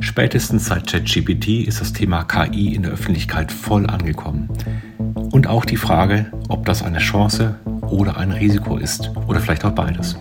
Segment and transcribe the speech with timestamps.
[0.00, 4.48] Spätestens seit ChatGPT ist das Thema KI in der Öffentlichkeit voll angekommen.
[5.32, 7.56] Und auch die Frage, ob das eine Chance
[7.90, 10.16] oder ein Risiko ist oder vielleicht auch beides.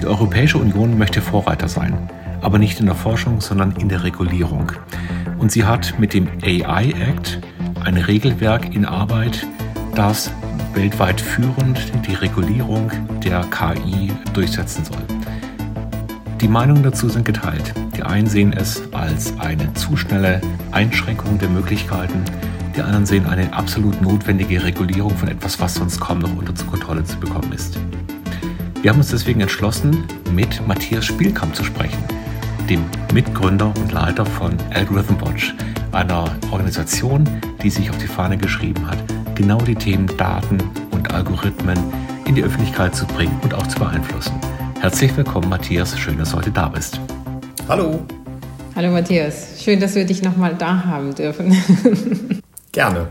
[0.00, 2.10] Die Europäische Union möchte Vorreiter sein,
[2.40, 4.72] aber nicht in der Forschung, sondern in der Regulierung.
[5.38, 7.40] Und sie hat mit dem AI Act
[7.84, 9.46] ein Regelwerk in Arbeit,
[9.94, 10.30] das
[10.74, 12.90] weltweit führend die Regulierung
[13.22, 15.21] der KI durchsetzen soll.
[16.42, 17.72] Die Meinungen dazu sind geteilt.
[17.96, 20.40] Die einen sehen es als eine zu schnelle
[20.72, 22.24] Einschränkung der Möglichkeiten,
[22.74, 27.04] die anderen sehen eine absolut notwendige Regulierung von etwas, was sonst kaum noch unter Kontrolle
[27.04, 27.78] zu bekommen ist.
[28.80, 32.02] Wir haben uns deswegen entschlossen, mit Matthias Spielkamp zu sprechen,
[32.68, 32.82] dem
[33.14, 35.54] Mitgründer und Leiter von Algorithm Watch,
[35.92, 37.22] einer Organisation,
[37.62, 38.98] die sich auf die Fahne geschrieben hat,
[39.36, 40.58] genau die Themen Daten
[40.90, 41.78] und Algorithmen
[42.26, 44.34] in die Öffentlichkeit zu bringen und auch zu beeinflussen.
[44.82, 45.96] Herzlich willkommen, Matthias.
[45.96, 46.98] Schön, dass du heute da bist.
[47.68, 48.00] Hallo.
[48.74, 49.62] Hallo, Matthias.
[49.62, 51.56] Schön, dass wir dich nochmal da haben dürfen.
[52.72, 53.06] Gerne.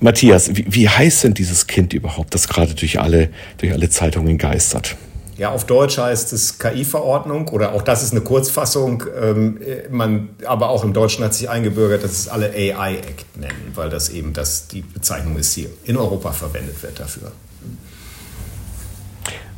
[0.00, 4.36] Matthias, wie, wie heißt denn dieses Kind überhaupt, das gerade durch alle, durch alle Zeitungen
[4.36, 4.96] geistert?
[5.38, 9.04] Ja, auf Deutsch heißt es KI-Verordnung oder auch das ist eine Kurzfassung.
[9.18, 9.58] Ähm,
[9.90, 14.10] man, aber auch im Deutschen hat sich eingebürgert, dass es alle AI-Act nennen, weil das
[14.10, 17.32] eben das, die Bezeichnung ist, hier in Europa verwendet wird dafür.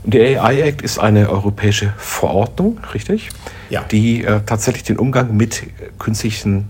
[0.05, 3.30] Der AI Act ist eine europäische Verordnung, richtig?
[3.70, 3.84] Ja.
[3.84, 5.62] Die äh, tatsächlich den Umgang mit
[5.98, 6.69] künstlichen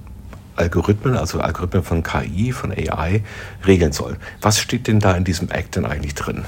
[0.55, 3.23] Algorithmen, also Algorithmen von KI, von AI,
[3.67, 4.19] regeln soll.
[4.41, 6.45] Was steht denn da in diesem Act denn eigentlich drin?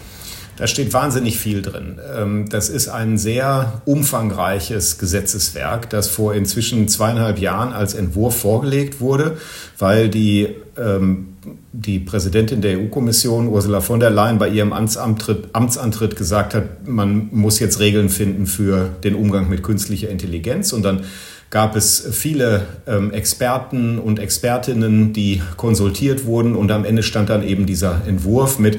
[0.56, 1.98] Da steht wahnsinnig viel drin.
[2.16, 9.00] Ähm, das ist ein sehr umfangreiches Gesetzeswerk, das vor inzwischen zweieinhalb Jahren als Entwurf vorgelegt
[9.00, 9.36] wurde,
[9.78, 10.48] weil die,
[10.78, 11.36] ähm,
[11.72, 17.58] die Präsidentin der EU-Kommission, Ursula von der Leyen, bei ihrem Amtsantritt gesagt hat, man muss
[17.58, 20.72] jetzt Regeln finden für den Umgang mit künstlicher Intelligenz.
[20.72, 21.04] Und dann
[21.50, 26.56] gab es viele ähm, Experten und Expertinnen, die konsultiert wurden.
[26.56, 28.78] Und am Ende stand dann eben dieser Entwurf mit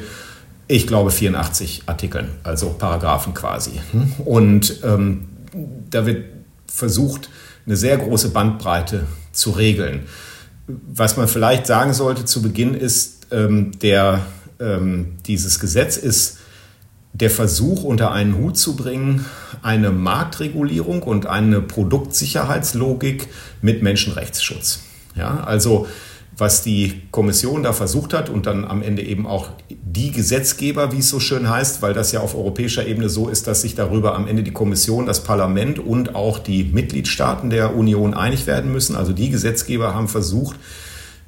[0.68, 3.80] ich glaube, 84 Artikeln, also Paragraphen quasi.
[4.26, 5.26] Und ähm,
[5.90, 6.26] da wird
[6.68, 7.30] versucht,
[7.66, 10.02] eine sehr große Bandbreite zu regeln.
[10.68, 14.26] Was man vielleicht sagen sollte zu Beginn ist, ähm, der,
[14.60, 16.40] ähm, dieses Gesetz ist
[17.14, 19.26] der Versuch unter einen Hut zu bringen,
[19.62, 23.28] eine Marktregulierung und eine Produktsicherheitslogik
[23.62, 24.82] mit Menschenrechtsschutz.
[25.16, 25.88] Ja, also
[26.38, 31.00] was die Kommission da versucht hat und dann am Ende eben auch die Gesetzgeber, wie
[31.00, 34.16] es so schön heißt, weil das ja auf europäischer Ebene so ist, dass sich darüber
[34.16, 38.96] am Ende die Kommission, das Parlament und auch die Mitgliedstaaten der Union einig werden müssen.
[38.96, 40.58] Also die Gesetzgeber haben versucht,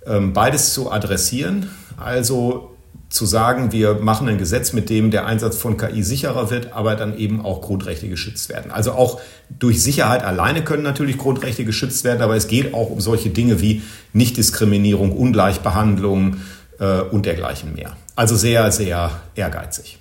[0.06, 1.70] ähm, beides zu adressieren.
[1.98, 2.69] Also
[3.10, 6.96] zu sagen, wir machen ein Gesetz, mit dem der Einsatz von KI sicherer wird, aber
[6.96, 8.72] dann eben auch Grundrechte geschützt werden.
[8.72, 13.02] Also auch durch Sicherheit alleine können natürlich Grundrechte geschützt werden, aber es geht auch um
[13.02, 13.82] solche Dinge wie
[14.14, 16.38] Nichtdiskriminierung, Ungleichbehandlung
[16.80, 17.98] äh, und dergleichen mehr.
[18.16, 19.98] Also sehr, sehr ehrgeizig.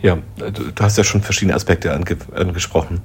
[0.00, 3.02] Ja, du, hast ja schon verschiedene Aspekte ange, angesprochen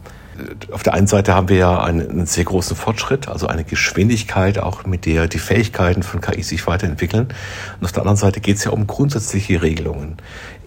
[0.72, 4.85] auf der einen Seite haben wir ja einen, sehr großen Fortschritt, also eine Geschwindigkeit, auch
[4.85, 7.28] mit der die Fähigkeiten von KI sich weiterentwickeln.
[7.79, 10.18] Und auf der anderen Seite geht es ja um grundsätzliche Regelungen.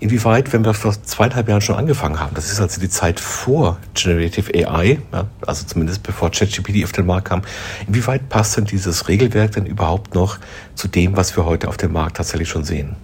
[0.00, 3.78] Inwieweit, wenn wir vor zweieinhalb Jahren schon angefangen haben, das ist also die Zeit vor
[3.94, 7.42] Generative AI, ja, also zumindest bevor ChatGPT auf den Markt kam,
[7.86, 10.38] inwieweit passt denn dieses Regelwerk denn überhaupt noch
[10.74, 12.96] zu dem, was wir heute auf dem Markt tatsächlich schon sehen?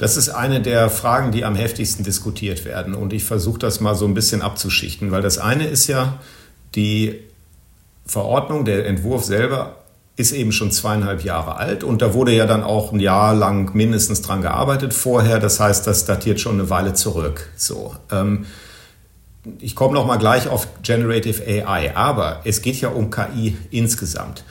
[0.00, 2.94] Das ist eine der Fragen, die am heftigsten diskutiert werden.
[2.94, 6.18] Und ich versuche das mal so ein bisschen abzuschichten, weil das eine ist ja,
[6.74, 7.20] die
[8.06, 9.76] Verordnung, der Entwurf selber
[10.16, 13.74] ist eben schon zweieinhalb Jahre alt und da wurde ja dann auch ein Jahr lang
[13.74, 15.38] mindestens dran gearbeitet vorher.
[15.38, 17.50] Das heißt, das datiert schon eine Weile zurück.
[17.54, 17.94] So.
[18.10, 18.46] Ähm,
[19.58, 24.44] ich komme noch mal gleich auf Generative AI, aber es geht ja um KI insgesamt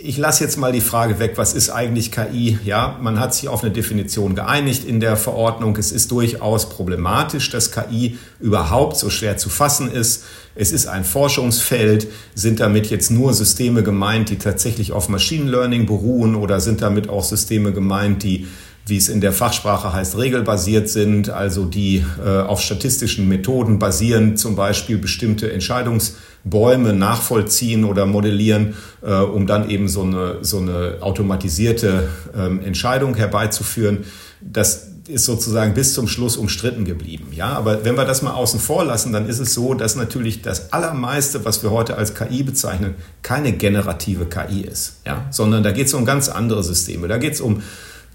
[0.00, 2.58] ich lasse jetzt mal die Frage weg, was ist eigentlich KI?
[2.64, 5.76] Ja, man hat sich auf eine Definition geeinigt in der Verordnung.
[5.76, 10.24] Es ist durchaus problematisch, dass KI überhaupt so schwer zu fassen ist.
[10.54, 12.06] Es ist ein Forschungsfeld.
[12.34, 17.08] Sind damit jetzt nur Systeme gemeint, die tatsächlich auf Machine Learning beruhen oder sind damit
[17.08, 18.46] auch Systeme gemeint, die
[18.88, 24.36] wie es in der Fachsprache heißt, regelbasiert sind, also die äh, auf statistischen Methoden basieren,
[24.36, 26.14] zum Beispiel bestimmte Entscheidungs-
[26.44, 33.14] Bäume nachvollziehen oder modellieren, äh, um dann eben so eine, so eine automatisierte ähm, Entscheidung
[33.14, 34.04] herbeizuführen.
[34.40, 37.28] Das ist sozusagen bis zum Schluss umstritten geblieben.
[37.32, 40.42] Ja, aber wenn wir das mal außen vor lassen, dann ist es so, dass natürlich
[40.42, 45.72] das allermeiste, was wir heute als KI bezeichnen, keine generative KI ist, ja, sondern da
[45.72, 47.08] geht es um ganz andere Systeme.
[47.08, 47.62] Da geht es um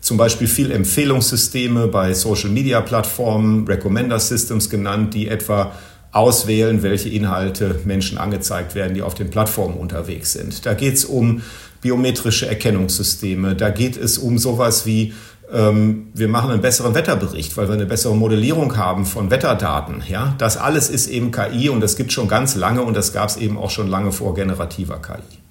[0.04, 5.72] zum Beispiel viel Empfehlungssysteme bei Social Media Plattformen, Recommender Systems genannt, die etwa
[6.12, 10.66] auswählen, welche Inhalte Menschen angezeigt werden, die auf den Plattformen unterwegs sind.
[10.66, 11.42] Da geht es um
[11.80, 15.14] biometrische Erkennungssysteme, da geht es um sowas wie
[15.52, 20.04] ähm, wir machen einen besseren Wetterbericht, weil wir eine bessere Modellierung haben von Wetterdaten.
[20.10, 23.30] Ja, das alles ist eben KI und das gibt schon ganz lange und das gab
[23.30, 25.43] es eben auch schon lange vor generativer KI.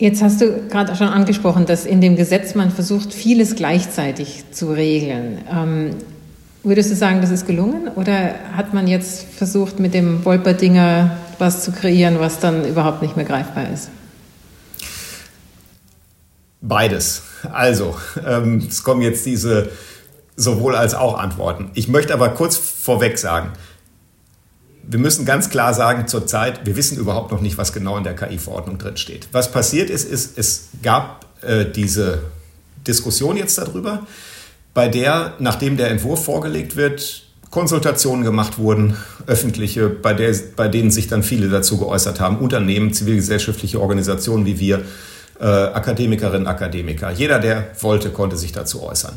[0.00, 4.72] Jetzt hast du gerade schon angesprochen, dass in dem Gesetz man versucht, vieles gleichzeitig zu
[4.72, 5.44] regeln.
[5.52, 5.90] Ähm,
[6.62, 11.62] würdest du sagen, das ist gelungen oder hat man jetzt versucht, mit dem Wolperdinger was
[11.62, 13.90] zu kreieren, was dann überhaupt nicht mehr greifbar ist?
[16.62, 17.24] Beides.
[17.52, 17.94] Also,
[18.26, 19.68] ähm, es kommen jetzt diese
[20.34, 21.72] sowohl als auch Antworten.
[21.74, 23.50] Ich möchte aber kurz vorweg sagen,
[24.82, 28.14] wir müssen ganz klar sagen, zurzeit, wir wissen überhaupt noch nicht, was genau in der
[28.14, 29.28] KI-Verordnung drin steht.
[29.32, 32.20] Was passiert ist, ist, es gab äh, diese
[32.86, 34.06] Diskussion jetzt darüber,
[34.74, 38.96] bei der, nachdem der Entwurf vorgelegt wird, Konsultationen gemacht wurden,
[39.26, 44.60] öffentliche, bei, der, bei denen sich dann viele dazu geäußert haben, Unternehmen, zivilgesellschaftliche Organisationen wie
[44.60, 44.84] wir,
[45.40, 47.10] äh, Akademikerinnen, Akademiker.
[47.10, 49.14] Jeder, der wollte, konnte sich dazu äußern.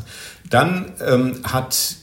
[0.50, 1.96] Dann ähm, hat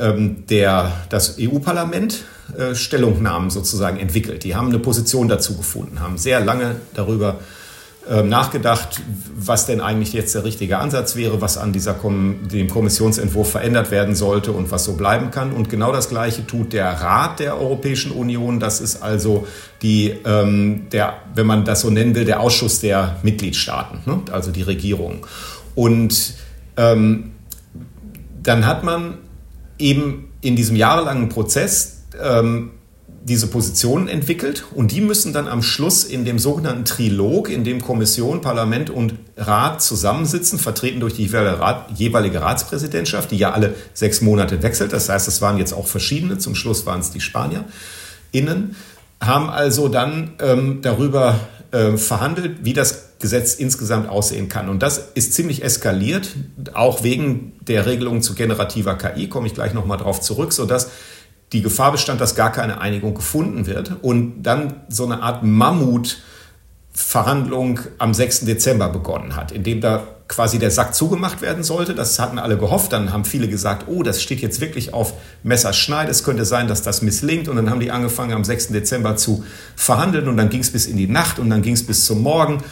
[0.00, 2.24] ähm, der, das EU-Parlament
[2.56, 4.44] äh, Stellungnahmen sozusagen entwickelt.
[4.44, 7.40] Die haben eine Position dazu gefunden, haben sehr lange darüber
[8.08, 9.02] äh, nachgedacht,
[9.36, 13.90] was denn eigentlich jetzt der richtige Ansatz wäre, was an dieser Kom dem Kommissionsentwurf verändert
[13.90, 15.52] werden sollte und was so bleiben kann.
[15.52, 18.60] Und genau das Gleiche tut der Rat der Europäischen Union.
[18.60, 19.46] Das ist also
[19.82, 24.22] die, ähm, der, wenn man das so nennen will, der Ausschuss der Mitgliedstaaten, ne?
[24.32, 25.26] also die Regierung.
[25.74, 26.32] Und
[26.78, 27.32] ähm,
[28.42, 29.18] dann hat man
[29.78, 32.70] eben in diesem jahrelangen Prozess ähm,
[33.24, 37.80] diese Positionen entwickelt und die müssen dann am Schluss in dem sogenannten Trilog, in dem
[37.82, 44.62] Kommission, Parlament und Rat zusammensitzen, vertreten durch die jeweilige Ratspräsidentschaft, die ja alle sechs Monate
[44.62, 44.92] wechselt.
[44.92, 47.64] Das heißt, es waren jetzt auch verschiedene, zum Schluss waren es die Spanier
[48.32, 48.76] innen,
[49.20, 51.40] haben also dann ähm, darüber
[51.70, 54.68] äh, verhandelt, wie das Gesetz insgesamt aussehen kann.
[54.68, 56.28] Und das ist ziemlich eskaliert,
[56.72, 60.90] auch wegen der Regelung zu generativer KI, komme ich gleich nochmal drauf zurück, sodass
[61.52, 67.80] die Gefahr bestand, dass gar keine Einigung gefunden wird und dann so eine Art Mammutverhandlung
[67.98, 68.40] am 6.
[68.40, 71.94] Dezember begonnen hat, indem da quasi der Sack zugemacht werden sollte.
[71.94, 72.92] Das hatten alle gehofft.
[72.92, 76.08] Dann haben viele gesagt, oh, das steht jetzt wirklich auf Messerschneid.
[76.10, 77.48] Es könnte sein, dass das misslingt.
[77.48, 78.68] Und dann haben die angefangen, am 6.
[78.68, 80.28] Dezember zu verhandeln.
[80.28, 82.62] Und dann ging es bis in die Nacht und dann ging es bis zum Morgen.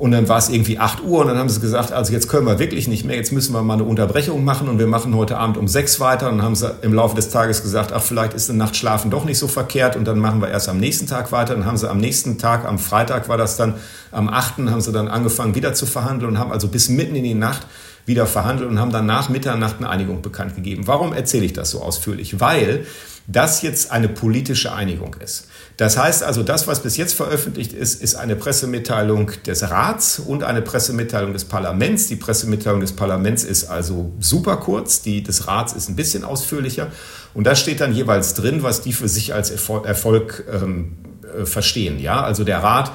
[0.00, 2.46] Und dann war es irgendwie 8 Uhr und dann haben sie gesagt, also jetzt können
[2.46, 5.36] wir wirklich nicht mehr, jetzt müssen wir mal eine Unterbrechung machen und wir machen heute
[5.36, 6.30] Abend um 6 weiter.
[6.30, 9.10] Und dann haben sie im Laufe des Tages gesagt, ach, vielleicht ist eine Nacht schlafen
[9.10, 11.54] doch nicht so verkehrt und dann machen wir erst am nächsten Tag weiter.
[11.54, 13.74] Dann haben sie am nächsten Tag, am Freitag war das dann,
[14.10, 14.70] am 8.
[14.70, 17.66] haben sie dann angefangen wieder zu verhandeln und haben also bis mitten in die Nacht
[18.06, 20.86] wieder verhandelt und haben dann nach Mitternacht eine Einigung bekannt gegeben.
[20.86, 22.40] Warum erzähle ich das so ausführlich?
[22.40, 22.86] Weil
[23.26, 25.46] das jetzt eine politische Einigung ist.
[25.76, 30.42] Das heißt also, das, was bis jetzt veröffentlicht ist, ist eine Pressemitteilung des Rats und
[30.42, 32.08] eine Pressemitteilung des Parlaments.
[32.08, 36.88] Die Pressemitteilung des Parlaments ist also super kurz, die des Rats ist ein bisschen ausführlicher.
[37.32, 40.98] Und da steht dann jeweils drin, was die für sich als Erfolg, ähm,
[41.38, 42.00] äh, verstehen.
[42.00, 42.92] Ja, also der Rat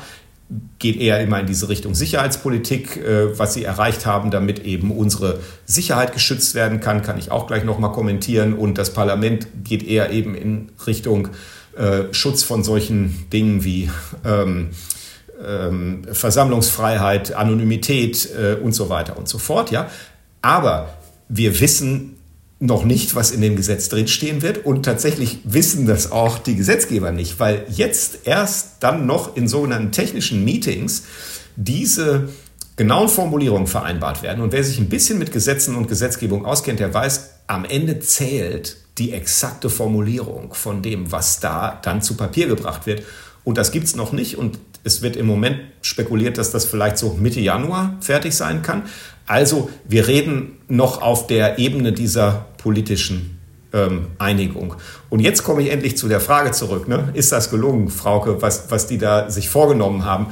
[0.78, 5.40] geht eher immer in diese Richtung Sicherheitspolitik, äh, was sie erreicht haben, damit eben unsere
[5.66, 8.54] Sicherheit geschützt werden kann, kann ich auch gleich nochmal kommentieren.
[8.54, 11.30] Und das Parlament geht eher eben in Richtung
[11.76, 13.90] äh, Schutz von solchen Dingen wie
[14.24, 14.70] ähm,
[15.44, 19.72] ähm, Versammlungsfreiheit, Anonymität äh, und so weiter und so fort.
[19.72, 19.90] Ja?
[20.42, 20.94] Aber
[21.28, 22.15] wir wissen
[22.60, 24.66] noch nicht, was in dem Gesetz drinstehen wird.
[24.66, 29.92] Und tatsächlich wissen das auch die Gesetzgeber nicht, weil jetzt erst dann noch in sogenannten
[29.92, 31.04] technischen Meetings
[31.56, 32.30] diese
[32.78, 34.42] genauen Formulierungen vereinbart werden.
[34.42, 38.78] Und wer sich ein bisschen mit Gesetzen und Gesetzgebung auskennt, der weiß, am Ende zählt
[38.98, 43.04] die exakte Formulierung von dem, was da dann zu Papier gebracht wird.
[43.44, 44.38] Und das gibt es noch nicht.
[44.38, 48.84] Und es wird im Moment spekuliert, dass das vielleicht so Mitte Januar fertig sein kann.
[49.26, 53.40] Also wir reden noch auf der Ebene dieser politischen
[53.74, 54.76] ähm, Einigung.
[55.10, 56.88] Und jetzt komme ich endlich zu der Frage zurück.
[56.88, 57.10] Ne?
[57.14, 60.28] Ist das gelungen, Frauke, was, was die da sich vorgenommen haben?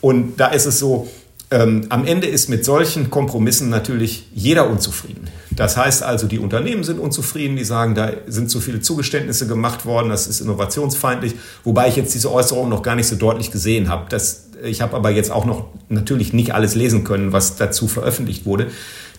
[0.00, 1.08] Und da ist es so,
[1.50, 5.28] ähm, am Ende ist mit solchen Kompromissen natürlich jeder unzufrieden.
[5.50, 9.86] Das heißt also, die Unternehmen sind unzufrieden, die sagen, da sind zu viele Zugeständnisse gemacht
[9.86, 13.88] worden, das ist innovationsfeindlich, wobei ich jetzt diese Äußerung noch gar nicht so deutlich gesehen
[13.88, 14.06] habe.
[14.10, 18.46] Das, ich habe aber jetzt auch noch natürlich nicht alles lesen können, was dazu veröffentlicht
[18.46, 18.68] wurde.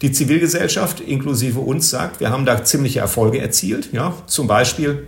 [0.01, 3.89] Die Zivilgesellschaft inklusive uns sagt, wir haben da ziemliche Erfolge erzielt.
[3.91, 5.07] Ja, zum Beispiel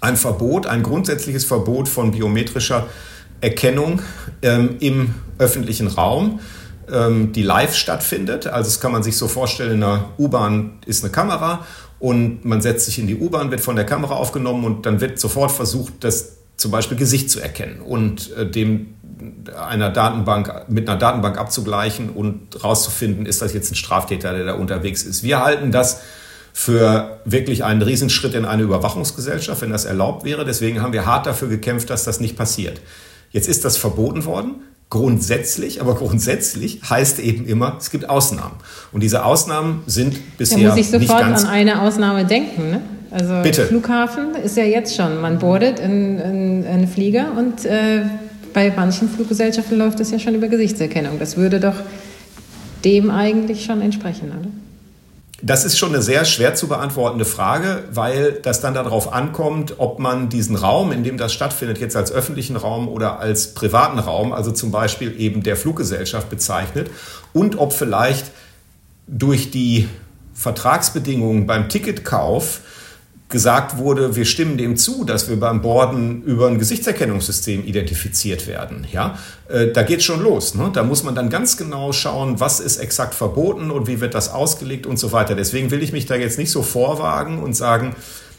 [0.00, 2.86] ein Verbot, ein grundsätzliches Verbot von biometrischer
[3.40, 4.00] Erkennung
[4.42, 6.40] ähm, im öffentlichen Raum,
[6.90, 8.46] ähm, die live stattfindet.
[8.46, 11.66] Also das kann man sich so vorstellen, in der U-Bahn ist eine Kamera
[11.98, 15.18] und man setzt sich in die U-Bahn, wird von der Kamera aufgenommen und dann wird
[15.18, 18.94] sofort versucht, das zum Beispiel Gesicht zu erkennen und äh, dem
[19.58, 24.54] einer Datenbank mit einer Datenbank abzugleichen und rauszufinden, ist das jetzt ein Straftäter, der da
[24.54, 25.22] unterwegs ist.
[25.22, 26.02] Wir halten das
[26.52, 30.44] für wirklich einen Riesenschritt in eine Überwachungsgesellschaft, wenn das erlaubt wäre.
[30.44, 32.80] Deswegen haben wir hart dafür gekämpft, dass das nicht passiert.
[33.30, 34.54] Jetzt ist das verboten worden.
[34.88, 38.54] Grundsätzlich, aber grundsätzlich heißt eben immer, es gibt Ausnahmen.
[38.92, 42.70] Und diese Ausnahmen sind bisher da muss ich sofort an eine Ausnahme denken.
[42.70, 42.82] Ne?
[43.10, 43.66] Also Bitte.
[43.66, 48.02] Flughafen ist ja jetzt schon, man boardet in, in, in einen Flieger und äh,
[48.56, 51.18] bei manchen Fluggesellschaften läuft das ja schon über Gesichtserkennung.
[51.18, 51.74] Das würde doch
[52.86, 54.48] dem eigentlich schon entsprechen, oder?
[55.42, 59.98] Das ist schon eine sehr schwer zu beantwortende Frage, weil das dann darauf ankommt, ob
[59.98, 64.32] man diesen Raum, in dem das stattfindet, jetzt als öffentlichen Raum oder als privaten Raum,
[64.32, 66.90] also zum Beispiel eben der Fluggesellschaft bezeichnet
[67.34, 68.30] und ob vielleicht
[69.06, 69.86] durch die
[70.32, 72.62] Vertragsbedingungen beim Ticketkauf
[73.28, 78.86] gesagt wurde, wir stimmen dem zu, dass wir beim Borden über ein Gesichtserkennungssystem identifiziert werden.
[78.92, 79.18] Ja,
[79.48, 80.54] äh, da geht schon los.
[80.54, 80.70] Ne?
[80.72, 84.28] Da muss man dann ganz genau schauen, was ist exakt verboten und wie wird das
[84.28, 85.34] ausgelegt und so weiter.
[85.34, 87.96] Deswegen will ich mich da jetzt nicht so vorwagen und sagen,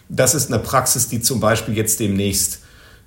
[0.07, 2.59] das ist eine Praxis, die zum Beispiel jetzt demnächst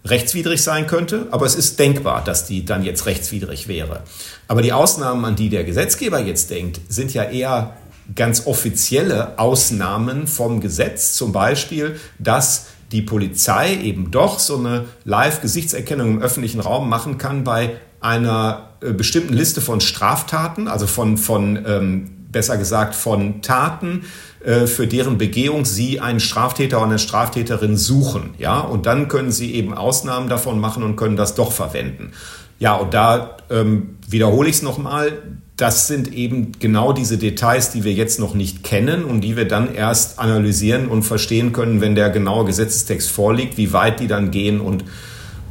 [0.05, 4.03] rechtswidrig sein könnte, aber es ist denkbar, dass die dann jetzt rechtswidrig wäre.
[4.49, 7.75] Aber die Ausnahmen, an die der Gesetzgeber jetzt denkt, sind ja eher
[8.15, 16.09] ganz offizielle Ausnahmen vom Gesetz, zum Beispiel, dass die Polizei eben doch so eine Live-Gesichtserkennung
[16.09, 21.65] im öffentlichen Raum machen kann bei einer äh, bestimmten Liste von Straftaten, also von, von
[21.67, 24.05] ähm, besser gesagt von Taten,
[24.45, 28.35] äh, für deren Begehung Sie einen Straftäter oder eine Straftäterin suchen.
[28.39, 32.13] Ja, und dann können Sie eben Ausnahmen davon machen und können das doch verwenden.
[32.59, 35.13] Ja, und da ähm, wiederhole ich es nochmal
[35.61, 39.47] das sind eben genau diese Details, die wir jetzt noch nicht kennen und die wir
[39.47, 44.31] dann erst analysieren und verstehen können, wenn der genaue Gesetzestext vorliegt, wie weit die dann
[44.31, 44.85] gehen und,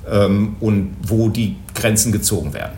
[0.10, 2.74] ähm, und wo die Grenzen gezogen werden.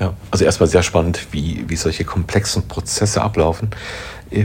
[0.00, 3.70] Ja, also erstmal sehr spannend, wie, wie solche komplexen Prozesse ablaufen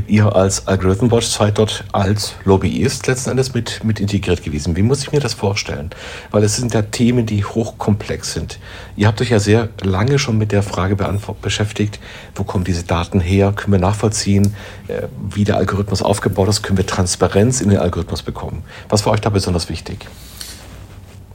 [0.08, 4.76] ihr als Algorithm Watch seid dort als Lobbyist letzten Endes mit, mit integriert gewesen.
[4.76, 5.90] Wie muss ich mir das vorstellen?
[6.32, 8.60] Weil es sind ja Themen, die hochkomplex sind.
[8.96, 10.96] Ihr habt euch ja sehr lange schon mit der Frage
[11.42, 12.00] beschäftigt,
[12.36, 13.54] wo kommen diese Daten her?
[13.56, 14.56] Können wir nachvollziehen,
[14.88, 16.64] äh, wie der Algorithmus aufgebaut ist?
[16.64, 18.64] Können wir Transparenz in den Algorithmus bekommen?
[18.90, 20.08] Was war euch da besonders wichtig?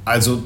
[0.04, 0.42] Also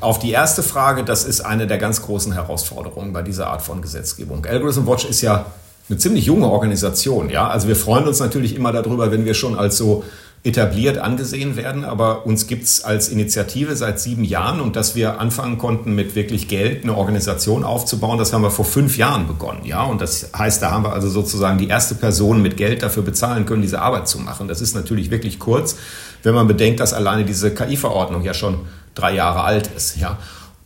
[0.00, 3.82] auf die erste Frage, das ist eine der ganz großen Herausforderungen bei dieser Art von
[3.82, 4.44] Gesetzgebung.
[4.46, 5.46] Algorithm Watch ist ja
[5.88, 7.30] eine ziemlich junge Organisation.
[7.30, 10.04] Ja, also wir freuen uns natürlich immer darüber, wenn wir schon als so
[10.44, 15.58] etabliert angesehen werden, aber uns gibt's als Initiative seit sieben Jahren und dass wir anfangen
[15.58, 19.64] konnten, mit wirklich Geld eine Organisation aufzubauen, das haben wir vor fünf Jahren begonnen.
[19.64, 23.02] Ja, und das heißt, da haben wir also sozusagen die erste Person mit Geld dafür
[23.02, 24.46] bezahlen können, diese Arbeit zu machen.
[24.46, 25.76] Das ist natürlich wirklich kurz,
[26.22, 28.60] wenn man bedenkt, dass alleine diese KI-Verordnung ja schon
[28.94, 29.96] drei Jahre alt ist.
[29.96, 30.18] Ja.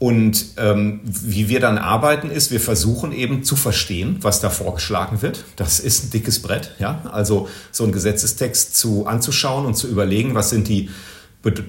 [0.03, 5.23] Und ähm, wie wir dann arbeiten, ist, wir versuchen eben zu verstehen, was da vorgeschlagen
[5.23, 5.45] wird.
[5.55, 7.03] Das ist ein dickes Brett, ja.
[7.13, 10.91] Also so einen Gesetzestext zu anzuschauen und zu überlegen, was sind die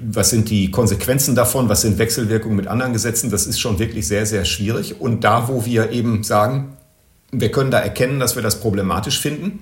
[0.04, 4.08] was sind die Konsequenzen davon, was sind Wechselwirkungen mit anderen Gesetzen, das ist schon wirklich
[4.08, 5.00] sehr, sehr schwierig.
[5.00, 6.75] Und da, wo wir eben sagen,
[7.32, 9.60] wir können da erkennen, dass wir das problematisch finden,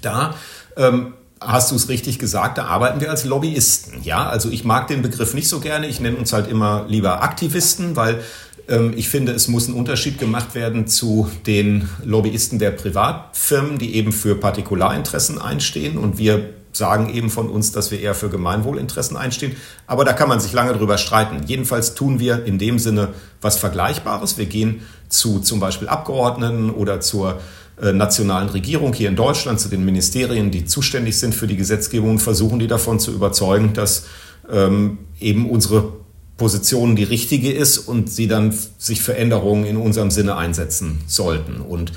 [0.00, 0.36] da
[0.76, 1.14] ähm,
[1.46, 4.02] hast du es richtig gesagt, da arbeiten wir als Lobbyisten.
[4.02, 5.86] Ja, also ich mag den Begriff nicht so gerne.
[5.86, 8.20] Ich nenne uns halt immer lieber Aktivisten, weil
[8.68, 13.94] ähm, ich finde, es muss ein Unterschied gemacht werden zu den Lobbyisten der Privatfirmen, die
[13.94, 15.98] eben für Partikularinteressen einstehen.
[15.98, 19.56] Und wir sagen eben von uns, dass wir eher für Gemeinwohlinteressen einstehen.
[19.86, 21.42] Aber da kann man sich lange drüber streiten.
[21.46, 23.08] Jedenfalls tun wir in dem Sinne
[23.40, 24.38] was Vergleichbares.
[24.38, 27.40] Wir gehen zu zum Beispiel Abgeordneten oder zur
[27.80, 32.18] nationalen Regierung hier in Deutschland, zu den Ministerien, die zuständig sind für die Gesetzgebung und
[32.18, 34.06] versuchen die davon zu überzeugen, dass
[34.50, 35.92] ähm, eben unsere
[36.36, 41.60] Position die richtige ist und sie dann sich für Änderungen in unserem Sinne einsetzen sollten.
[41.60, 41.92] Und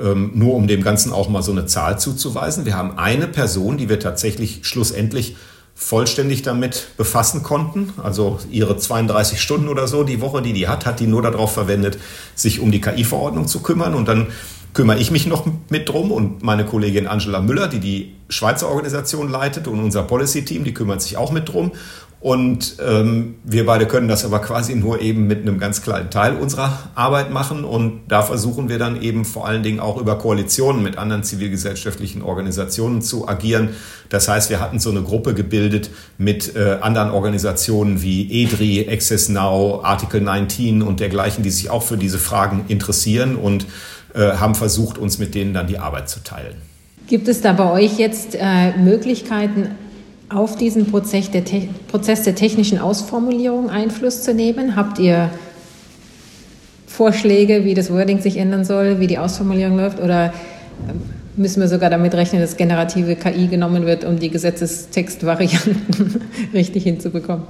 [0.00, 3.78] ähm, nur um dem Ganzen auch mal so eine Zahl zuzuweisen, wir haben eine Person,
[3.78, 5.36] die wir tatsächlich schlussendlich
[5.74, 7.92] vollständig damit befassen konnten.
[8.02, 11.52] Also ihre 32 Stunden oder so die Woche, die die hat, hat die nur darauf
[11.52, 11.98] verwendet,
[12.34, 13.94] sich um die KI-Verordnung zu kümmern.
[13.94, 14.26] Und dann
[14.78, 19.28] kümmere ich mich noch mit drum und meine Kollegin Angela Müller, die die Schweizer Organisation
[19.28, 21.72] leitet und unser Policy-Team, die kümmert sich auch mit drum.
[22.20, 26.36] Und ähm, wir beide können das aber quasi nur eben mit einem ganz kleinen Teil
[26.36, 27.64] unserer Arbeit machen.
[27.64, 32.22] Und da versuchen wir dann eben vor allen Dingen auch über Koalitionen mit anderen zivilgesellschaftlichen
[32.22, 33.70] Organisationen zu agieren.
[34.10, 39.28] Das heißt, wir hatten so eine Gruppe gebildet mit äh, anderen Organisationen wie EDRI, Access
[39.28, 43.66] Now, Article 19 und dergleichen, die sich auch für diese Fragen interessieren und
[44.22, 46.56] haben versucht, uns mit denen dann die Arbeit zu teilen.
[47.06, 49.70] Gibt es da bei euch jetzt äh, Möglichkeiten,
[50.28, 51.42] auf diesen Prozess der,
[51.88, 54.76] Prozess der technischen Ausformulierung Einfluss zu nehmen?
[54.76, 55.30] Habt ihr
[56.86, 60.00] Vorschläge, wie das Wording sich ändern soll, wie die Ausformulierung läuft?
[60.00, 60.34] Oder
[60.88, 61.00] ähm,
[61.36, 66.20] müssen wir sogar damit rechnen, dass generative KI genommen wird, um die Gesetzestextvarianten
[66.52, 67.44] richtig hinzubekommen?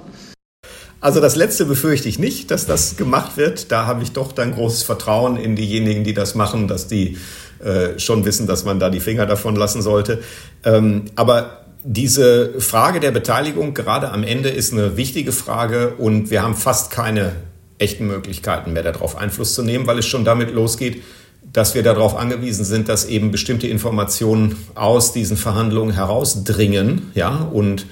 [1.01, 3.71] Also das letzte befürchte ich nicht, dass das gemacht wird.
[3.71, 7.17] Da habe ich doch dann großes Vertrauen in diejenigen, die das machen, dass die
[7.65, 10.21] äh, schon wissen, dass man da die Finger davon lassen sollte.
[10.65, 16.43] Ähm, aber diese Frage der Beteiligung gerade am Ende ist eine wichtige Frage und wir
[16.43, 17.33] haben fast keine
[17.79, 21.03] echten Möglichkeiten mehr darauf Einfluss zu nehmen, weil es schon damit losgeht,
[21.53, 27.87] dass wir darauf angewiesen sind, dass eben bestimmte Informationen aus diesen Verhandlungen herausdringen, ja, und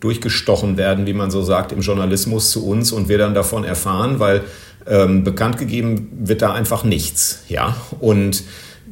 [0.00, 4.18] durchgestochen werden, wie man so sagt, im Journalismus zu uns und wir dann davon erfahren,
[4.18, 4.42] weil
[4.86, 8.42] ähm, bekannt gegeben wird da einfach nichts, ja, und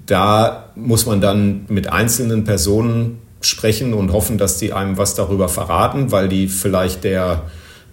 [0.07, 5.49] da muss man dann mit einzelnen Personen sprechen und hoffen, dass die einem was darüber
[5.49, 7.43] verraten, weil die vielleicht der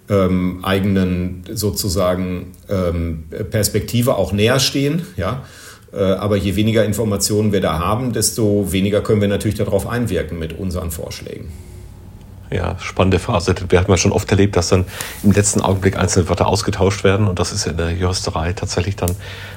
[0.08, 5.02] ähm, eigenen sozusagen ähm, Perspektive auch näher stehen.
[5.16, 5.44] Ja?
[5.92, 10.38] Äh, aber je weniger Informationen wir da haben, desto weniger können wir natürlich darauf einwirken
[10.38, 11.48] mit unseren Vorschlägen.
[12.50, 13.54] Ja, spannende Phase.
[13.68, 14.84] Wir haben ja schon oft erlebt, dass dann
[15.24, 19.10] im letzten Augenblick einzelne Wörter ausgetauscht werden und das ist in der Juristerei tatsächlich dann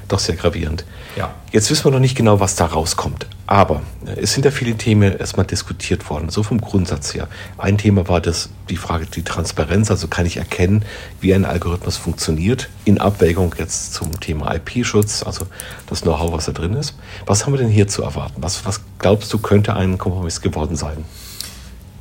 [0.08, 0.86] doch sehr gravierend.
[1.16, 1.34] Ja.
[1.52, 3.28] Jetzt wissen wir noch nicht genau, was da rauskommt.
[3.46, 3.82] Aber
[4.16, 7.28] es sind ja viele Themen erstmal diskutiert worden, so vom Grundsatz her.
[7.58, 10.84] Ein Thema war das, die Frage, die Transparenz, also kann ich erkennen,
[11.22, 15.46] wie ein Algorithmus funktioniert, in Abwägung jetzt zum Thema IP-Schutz, also
[15.88, 16.96] das Know-how, was da drin ist.
[17.26, 18.42] Was haben wir denn hier zu erwarten?
[18.42, 21.06] Was, was glaubst du, könnte ein Kompromiss geworden sein?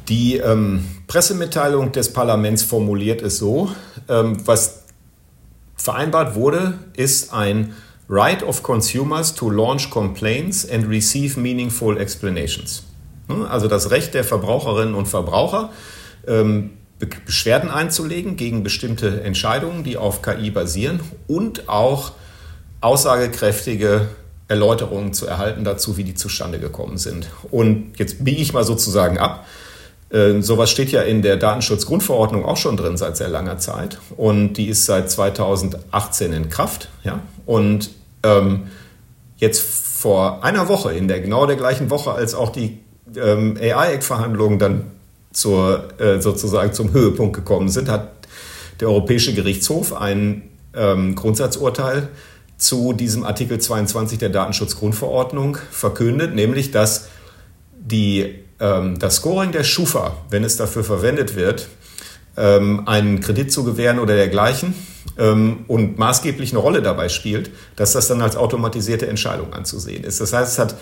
[0.09, 3.71] Die ähm, Pressemitteilung des Parlaments formuliert es so,
[4.09, 4.85] ähm, was
[5.77, 7.75] vereinbart wurde, ist ein
[8.09, 12.85] Right of Consumers to launch complaints and receive meaningful explanations.
[13.51, 15.71] Also das Recht der Verbraucherinnen und Verbraucher,
[16.27, 16.71] ähm,
[17.27, 22.13] Beschwerden einzulegen gegen bestimmte Entscheidungen, die auf KI basieren und auch
[22.81, 24.09] aussagekräftige
[24.49, 27.29] Erläuterungen zu erhalten dazu, wie die zustande gekommen sind.
[27.51, 29.47] Und jetzt biege ich mal sozusagen ab.
[30.11, 34.55] Äh, sowas steht ja in der Datenschutzgrundverordnung auch schon drin seit sehr langer Zeit und
[34.55, 36.89] die ist seit 2018 in Kraft.
[37.05, 37.21] Ja?
[37.45, 37.91] Und
[38.23, 38.69] ähm,
[39.37, 42.79] jetzt vor einer Woche, in der genau der gleichen Woche, als auch die
[43.17, 44.85] ähm, AI-Act-Verhandlungen dann
[45.33, 48.13] zur, äh, sozusagen zum Höhepunkt gekommen sind, hat
[48.81, 50.43] der Europäische Gerichtshof ein
[50.75, 52.09] ähm, Grundsatzurteil
[52.57, 57.09] zu diesem Artikel 22 der Datenschutzgrundverordnung verkündet, nämlich dass
[57.91, 61.69] die ähm, das Scoring der Schufa, wenn es dafür verwendet wird,
[62.37, 64.75] ähm, einen Kredit zu gewähren oder dergleichen
[65.19, 70.21] ähm, und maßgeblich eine Rolle dabei spielt, dass das dann als automatisierte Entscheidung anzusehen ist.
[70.21, 70.77] Das heißt, es hat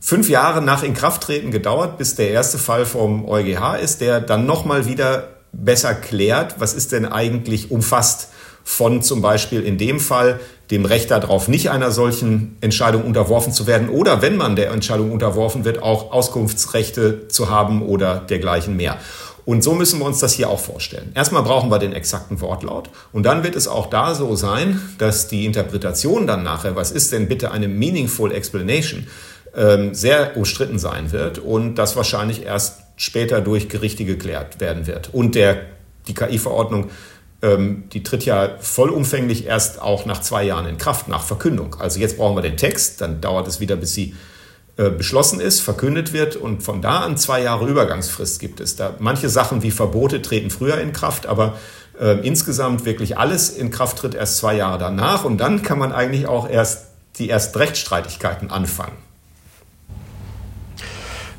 [0.00, 4.86] fünf Jahre nach Inkrafttreten gedauert, bis der erste Fall vom EuGH ist, der dann nochmal
[4.86, 8.28] wieder besser klärt, was ist denn eigentlich umfasst
[8.62, 13.66] von zum Beispiel in dem Fall dem Recht darauf, nicht einer solchen Entscheidung unterworfen zu
[13.66, 18.98] werden oder wenn man der Entscheidung unterworfen wird, auch Auskunftsrechte zu haben oder dergleichen mehr.
[19.44, 21.12] Und so müssen wir uns das hier auch vorstellen.
[21.14, 25.28] Erstmal brauchen wir den exakten Wortlaut und dann wird es auch da so sein, dass
[25.28, 29.06] die Interpretation dann nachher, was ist denn bitte eine meaningful explanation,
[29.54, 35.14] ähm, sehr umstritten sein wird und das wahrscheinlich erst später durch Gerichte geklärt werden wird.
[35.14, 35.58] Und der,
[36.08, 36.90] die KI-Verordnung
[37.42, 41.76] die tritt ja vollumfänglich erst auch nach zwei Jahren in Kraft, nach Verkündung.
[41.78, 44.14] Also jetzt brauchen wir den Text, dann dauert es wieder, bis sie
[44.78, 48.76] äh, beschlossen ist, verkündet wird und von da an zwei Jahre Übergangsfrist gibt es.
[48.76, 51.56] Da manche Sachen wie Verbote treten früher in Kraft, aber
[51.98, 55.92] äh, insgesamt wirklich alles in Kraft tritt erst zwei Jahre danach und dann kann man
[55.92, 58.96] eigentlich auch erst die ersten Rechtsstreitigkeiten anfangen.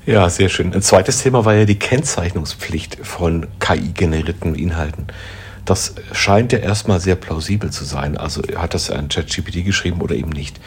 [0.07, 0.73] Ja, sehr schön.
[0.73, 5.07] Ein zweites Thema war ja die Kennzeichnungspflicht von KI-generierten Inhalten.
[5.67, 8.15] Das scheint ja erstmal sehr plausibel zu sein.
[8.15, 10.61] Also hat das ein ChatGPT geschrieben oder eben nicht.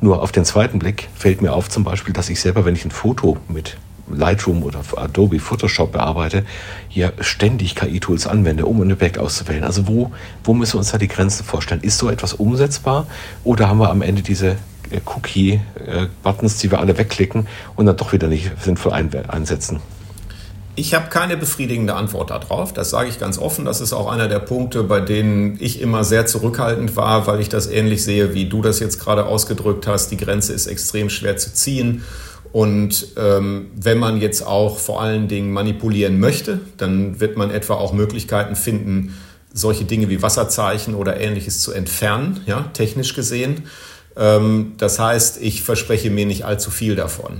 [0.00, 2.84] Nur auf den zweiten Blick fällt mir auf zum Beispiel, dass ich selber, wenn ich
[2.84, 3.76] ein Foto mit
[4.10, 6.46] Lightroom oder Adobe Photoshop bearbeite,
[6.88, 9.64] hier ständig KI-Tools anwende, um ein Objekt auszuwählen.
[9.64, 10.12] Also wo,
[10.44, 11.82] wo müssen wir uns da die Grenzen vorstellen?
[11.82, 13.06] Ist so etwas umsetzbar
[13.44, 14.52] oder haben wir am Ende diese
[14.90, 19.80] äh, Cookie-Buttons, die wir alle wegklicken und dann doch wieder nicht sinnvoll einsetzen?
[20.78, 22.72] Ich habe keine befriedigende Antwort darauf.
[22.72, 23.64] Das sage ich ganz offen.
[23.64, 27.48] Das ist auch einer der Punkte, bei denen ich immer sehr zurückhaltend war, weil ich
[27.48, 30.12] das ähnlich sehe, wie du das jetzt gerade ausgedrückt hast.
[30.12, 32.04] Die Grenze ist extrem schwer zu ziehen.
[32.52, 37.74] Und ähm, wenn man jetzt auch vor allen Dingen manipulieren möchte, dann wird man etwa
[37.74, 39.18] auch Möglichkeiten finden,
[39.52, 43.64] solche Dinge wie Wasserzeichen oder ähnliches zu entfernen, ja, technisch gesehen.
[44.16, 47.38] Ähm, das heißt, ich verspreche mir nicht allzu viel davon.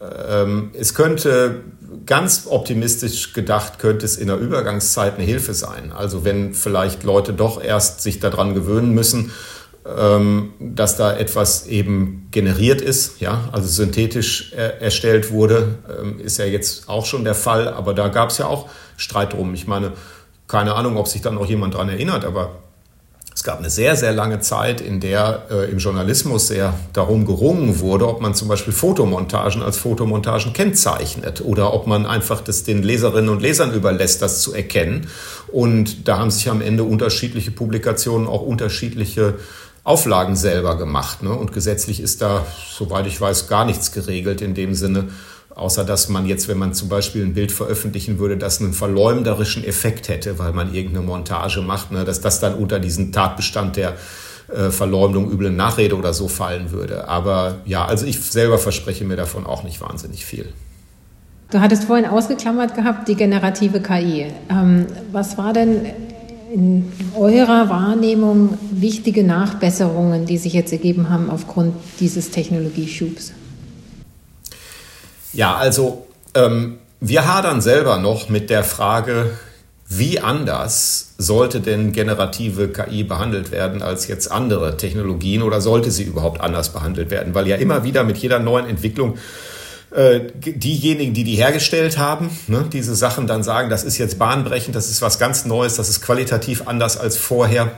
[0.00, 1.62] Ähm, es könnte
[2.04, 5.92] ganz optimistisch gedacht, könnte es in der Übergangszeit eine Hilfe sein.
[5.92, 9.32] Also wenn vielleicht Leute doch erst sich daran gewöhnen müssen,
[9.84, 16.44] ähm, dass da etwas eben generiert ist, ja, also synthetisch erstellt wurde, ähm, ist ja
[16.44, 19.54] jetzt auch schon der Fall, aber da gab es ja auch Streit drum.
[19.54, 19.92] Ich meine,
[20.48, 22.56] keine Ahnung, ob sich dann noch jemand daran erinnert, aber
[23.46, 28.06] gab eine sehr, sehr lange Zeit, in der äh, im Journalismus sehr darum gerungen wurde,
[28.06, 33.30] ob man zum Beispiel Fotomontagen als Fotomontagen kennzeichnet oder ob man einfach das den Leserinnen
[33.30, 35.06] und Lesern überlässt, das zu erkennen.
[35.46, 39.34] Und da haben sich am Ende unterschiedliche Publikationen auch unterschiedliche
[39.84, 41.22] Auflagen selber gemacht.
[41.22, 41.30] Ne?
[41.30, 42.44] Und gesetzlich ist da,
[42.76, 45.08] soweit ich weiß, gar nichts geregelt in dem Sinne,
[45.56, 49.64] Außer dass man jetzt, wenn man zum Beispiel ein Bild veröffentlichen würde, das einen verleumderischen
[49.64, 53.94] Effekt hätte, weil man irgendeine Montage macht, ne, dass das dann unter diesen Tatbestand der
[54.54, 57.08] äh, Verleumdung, üble Nachrede oder so fallen würde.
[57.08, 60.52] Aber ja, also ich selber verspreche mir davon auch nicht wahnsinnig viel.
[61.50, 64.26] Du hattest vorhin ausgeklammert gehabt, die generative KI.
[64.50, 65.86] Ähm, was war denn
[66.52, 73.32] in eurer Wahrnehmung wichtige Nachbesserungen, die sich jetzt ergeben haben aufgrund dieses Technologieschubs?
[75.36, 79.32] Ja, also ähm, wir hadern selber noch mit der Frage,
[79.86, 86.04] wie anders sollte denn generative KI behandelt werden als jetzt andere Technologien oder sollte sie
[86.04, 87.34] überhaupt anders behandelt werden?
[87.34, 89.18] Weil ja immer wieder mit jeder neuen Entwicklung
[89.90, 94.74] äh, diejenigen, die die hergestellt haben, ne, diese Sachen dann sagen, das ist jetzt bahnbrechend,
[94.74, 97.72] das ist was ganz Neues, das ist qualitativ anders als vorher.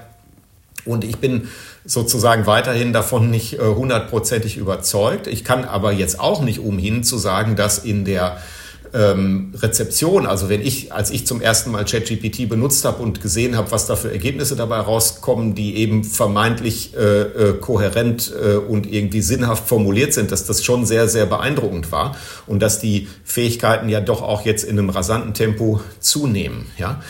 [0.85, 1.49] Und ich bin
[1.88, 5.27] sozusagen weiterhin davon nicht äh, hundertprozentig überzeugt.
[5.27, 8.37] Ich kann aber jetzt auch nicht umhin zu sagen, dass in der
[8.92, 13.57] ähm, Rezeption, also wenn ich, als ich zum ersten Mal ChatGPT benutzt habe und gesehen
[13.57, 18.90] habe, was da für Ergebnisse dabei rauskommen, die eben vermeintlich äh, äh, kohärent äh, und
[18.90, 23.88] irgendwie sinnhaft formuliert sind, dass das schon sehr, sehr beeindruckend war und dass die Fähigkeiten
[23.88, 26.66] ja doch auch jetzt in einem rasanten Tempo zunehmen.
[26.77, 27.03] Ja,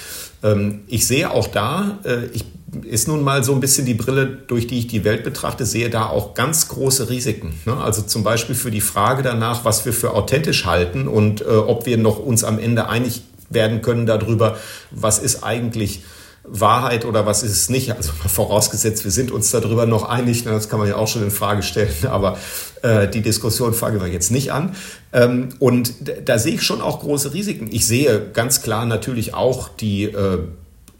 [0.42, 2.44] ähm, ich sehe auch da, äh, ich
[2.82, 5.88] ist nun mal so ein bisschen die Brille, durch die ich die Welt betrachte, sehe
[5.90, 7.54] da auch ganz große Risiken.
[7.64, 7.76] Ne?
[7.76, 11.86] Also zum Beispiel für die Frage danach, was wir für authentisch halten und äh, ob
[11.86, 14.58] wir noch uns am Ende einig werden können darüber,
[14.90, 16.02] was ist eigentlich
[16.44, 17.92] Wahrheit oder was ist es nicht.
[17.92, 20.52] Also vorausgesetzt, wir sind uns darüber noch einig, ne?
[20.52, 22.38] das kann man ja auch schon in Frage stellen, aber
[22.82, 24.74] äh, die Diskussion fangen wir jetzt nicht an.
[25.12, 27.68] Ähm, und da sehe ich schon auch große Risiken.
[27.70, 30.40] Ich sehe ganz klar natürlich auch die äh,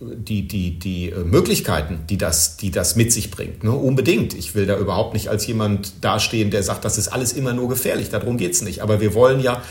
[0.01, 3.65] die, die, die äh, Möglichkeiten, die das, die das mit sich bringt.
[3.65, 3.73] Ne?
[3.73, 4.35] Unbedingt.
[4.35, 7.69] Ich will da überhaupt nicht als jemand dastehen, der sagt, das ist alles immer nur
[7.69, 8.09] gefährlich.
[8.09, 8.81] Darum geht's nicht.
[8.81, 9.63] Aber wir wollen ja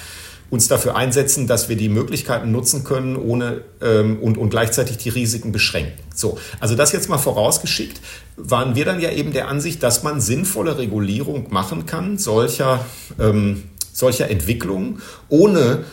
[0.50, 5.10] uns dafür einsetzen, dass wir die Möglichkeiten nutzen können ohne ähm, und, und gleichzeitig die
[5.10, 6.04] Risiken beschränken.
[6.13, 8.00] So, also das jetzt mal vorausgeschickt,
[8.38, 12.86] waren wir dann ja eben der Ansicht, dass man sinnvolle Regulierung machen kann, solcher,
[13.20, 15.84] ähm, solcher Entwicklungen, ohne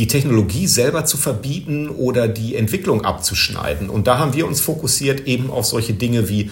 [0.00, 3.90] die Technologie selber zu verbieten oder die Entwicklung abzuschneiden.
[3.90, 6.50] Und da haben wir uns fokussiert eben auf solche Dinge wie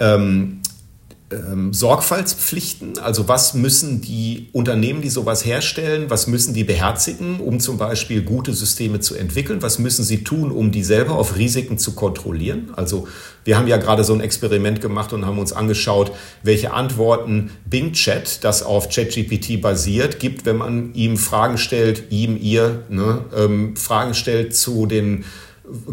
[0.00, 0.61] ähm,
[1.32, 7.60] ähm, Sorgfaltspflichten, also was müssen die Unternehmen, die sowas herstellen, was müssen die beherzigen, um
[7.60, 11.78] zum Beispiel gute Systeme zu entwickeln, was müssen sie tun, um die selber auf Risiken
[11.78, 12.72] zu kontrollieren.
[12.76, 13.08] Also
[13.44, 17.92] wir haben ja gerade so ein Experiment gemacht und haben uns angeschaut, welche Antworten Bing
[17.92, 23.76] Chat, das auf ChatGPT basiert, gibt, wenn man ihm Fragen stellt, ihm, ihr, ne, ähm,
[23.76, 25.24] Fragen stellt zu den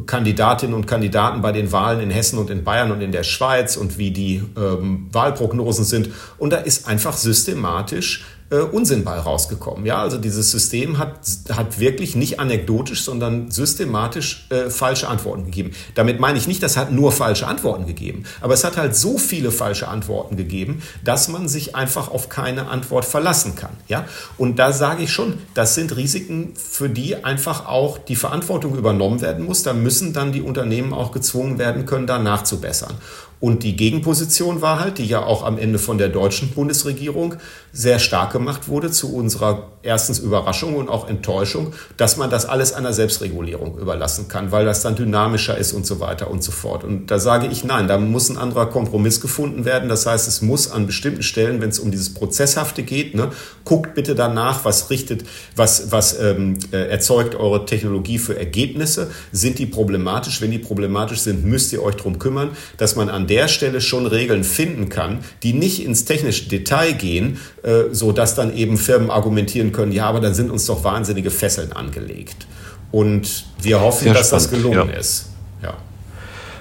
[0.05, 3.77] Kandidatinnen und Kandidaten bei den Wahlen in Hessen und in Bayern und in der Schweiz
[3.77, 6.09] und wie die ähm, Wahlprognosen sind.
[6.37, 9.85] Und da ist einfach systematisch äh, Unsinn bei rausgekommen.
[9.85, 11.19] Ja, also dieses System hat,
[11.51, 15.71] hat wirklich nicht anekdotisch, sondern systematisch äh, falsche Antworten gegeben.
[15.95, 19.17] Damit meine ich nicht, das hat nur falsche Antworten gegeben, aber es hat halt so
[19.17, 23.71] viele falsche Antworten gegeben, dass man sich einfach auf keine Antwort verlassen kann.
[23.87, 24.05] Ja,
[24.37, 29.21] und da sage ich schon, das sind Risiken, für die einfach auch die Verantwortung übernommen
[29.21, 29.63] werden muss.
[29.63, 32.95] Da müssen dann die Unternehmen auch gezwungen werden können, da nachzubessern.
[33.39, 37.35] Und die Gegenposition war halt, die ja auch am Ende von der deutschen Bundesregierung
[37.71, 42.73] sehr stark gemacht wurde, zu unserer erstens Überraschung und auch Enttäuschung, dass man das alles
[42.73, 46.83] einer Selbstregulierung überlassen kann, weil das dann dynamischer ist und so weiter und so fort.
[46.83, 49.87] Und da sage ich nein, da muss ein anderer Kompromiss gefunden werden.
[49.87, 53.29] Das heißt, es muss an bestimmten Stellen, wenn es um dieses Prozesshafte geht, ne,
[53.63, 55.23] guckt bitte danach, was richtet,
[55.55, 59.09] was, was ähm, äh, erzeugt eure Technologie für Ergebnisse.
[59.31, 60.41] Sind die problematisch?
[60.41, 64.05] Wenn die problematisch sind, müsst ihr euch darum kümmern, dass man an der Stelle schon
[64.05, 69.09] Regeln finden kann, die nicht ins technische Detail gehen, äh, so dass dann eben Firmen
[69.09, 72.47] argumentieren können, ja, aber dann sind uns doch wahnsinnige Fesseln angelegt.
[72.91, 74.99] Und wir hoffen, Sehr dass spannend, das gelungen ja.
[74.99, 75.29] ist.
[75.61, 75.75] Ja.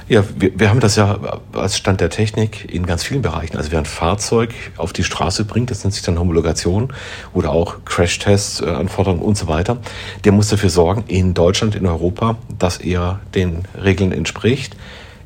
[0.09, 3.59] Ja, wir, wir haben das ja als Stand der Technik in ganz vielen Bereichen.
[3.59, 6.93] Also wer ein Fahrzeug auf die Straße bringt, das nennt sich dann Homologation
[7.35, 9.79] oder auch Crashtests, äh, Anforderungen und so weiter,
[10.25, 14.77] der muss dafür sorgen, in Deutschland, in Europa, dass er den Regeln entspricht.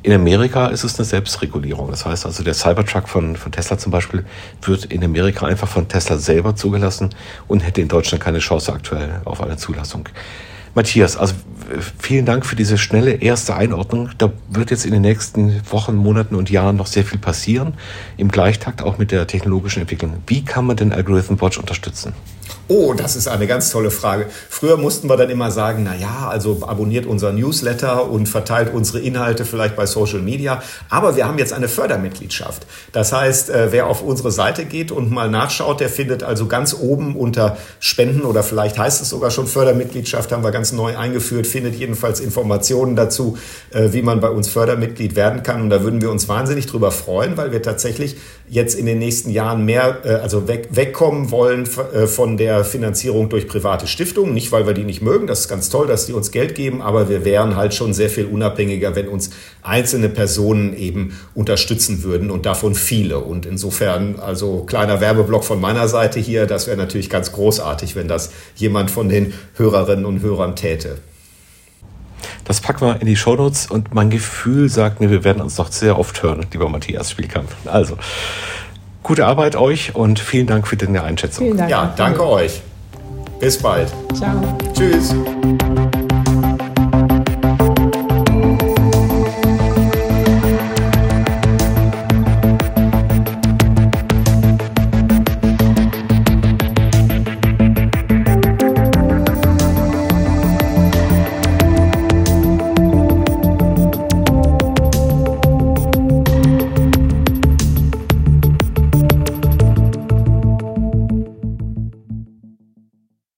[0.03, 1.89] In Amerika ist es eine Selbstregulierung.
[1.89, 4.25] Das heißt also, der Cybertruck von, von Tesla zum Beispiel
[4.61, 7.11] wird in Amerika einfach von Tesla selber zugelassen
[7.47, 10.09] und hätte in Deutschland keine Chance aktuell auf eine Zulassung.
[10.75, 11.35] Matthias, also
[11.99, 14.09] vielen Dank für diese schnelle erste Einordnung.
[14.17, 17.75] Da wird jetzt in den nächsten Wochen, Monaten und Jahren noch sehr viel passieren,
[18.17, 20.17] im Gleichtakt auch mit der technologischen Entwicklung.
[20.27, 22.13] Wie kann man den Algorithm Watch unterstützen?
[22.69, 24.27] Oh, das ist eine ganz tolle Frage.
[24.49, 28.99] Früher mussten wir dann immer sagen, na ja, also abonniert unser Newsletter und verteilt unsere
[28.99, 30.63] Inhalte vielleicht bei Social Media.
[30.89, 32.65] Aber wir haben jetzt eine Fördermitgliedschaft.
[32.93, 36.73] Das heißt, äh, wer auf unsere Seite geht und mal nachschaut, der findet also ganz
[36.73, 41.47] oben unter Spenden oder vielleicht heißt es sogar schon Fördermitgliedschaft, haben wir ganz neu eingeführt,
[41.47, 43.37] findet jedenfalls Informationen dazu,
[43.71, 45.63] äh, wie man bei uns Fördermitglied werden kann.
[45.63, 48.15] Und da würden wir uns wahnsinnig drüber freuen, weil wir tatsächlich
[48.47, 53.47] jetzt in den nächsten Jahren mehr, äh, also weg, wegkommen wollen von der Finanzierung durch
[53.47, 54.33] private Stiftungen.
[54.33, 56.81] Nicht, weil wir die nicht mögen, das ist ganz toll, dass die uns Geld geben,
[56.81, 62.29] aber wir wären halt schon sehr viel unabhängiger, wenn uns einzelne Personen eben unterstützen würden
[62.29, 63.19] und davon viele.
[63.19, 68.07] Und insofern, also kleiner Werbeblock von meiner Seite hier, das wäre natürlich ganz großartig, wenn
[68.07, 70.97] das jemand von den Hörerinnen und Hörern täte.
[72.45, 75.71] Das packen wir in die Shownotes und mein Gefühl sagt mir, wir werden uns noch
[75.71, 77.55] sehr oft hören, lieber Matthias Spielkampf.
[77.65, 77.97] Also,
[79.03, 81.45] Gute Arbeit euch und vielen Dank für deine Einschätzung.
[81.45, 81.69] Vielen Dank.
[81.69, 82.61] Ja, danke euch.
[83.39, 83.91] Bis bald.
[84.13, 84.57] Ciao.
[84.73, 85.13] Tschüss.